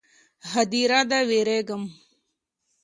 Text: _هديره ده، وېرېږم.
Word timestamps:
_هديره 0.53 1.01
ده، 1.09 1.19
وېرېږم. 1.29 1.83